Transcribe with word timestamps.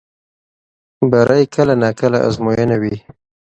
بری 1.09 1.43
کله 1.53 1.73
ناکله 1.81 2.17
ازموینه 2.27 2.75
وي. 2.81 2.95